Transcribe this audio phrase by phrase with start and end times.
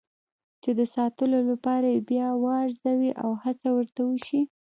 [0.61, 4.41] چې د ساتلو لپاره یې بیا وارزي او هڅه ورته وشي.